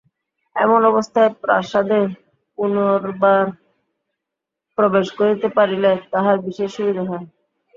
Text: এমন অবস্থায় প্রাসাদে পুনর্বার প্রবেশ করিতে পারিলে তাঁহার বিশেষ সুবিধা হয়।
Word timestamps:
এমন 0.55 0.81
অবস্থায় 0.85 1.31
প্রাসাদে 1.41 1.99
পুনর্বার 2.57 3.43
প্রবেশ 4.77 5.07
করিতে 5.19 5.47
পারিলে 5.57 5.91
তাঁহার 6.11 6.37
বিশেষ 6.45 6.69
সুবিধা 6.75 7.03
হয়। 7.09 7.25